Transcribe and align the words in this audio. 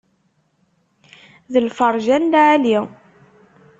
D 1.53 1.55
lferja 1.67 2.17
n 2.21 2.29
lεali. 2.31 2.77